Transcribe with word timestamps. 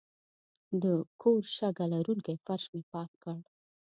د 0.81 0.83
کور 1.21 1.41
شګه 1.55 1.85
لرونکی 1.93 2.35
فرش 2.45 2.63
مې 2.73 2.81
پاک 2.93 3.09
کړ. 3.23 3.37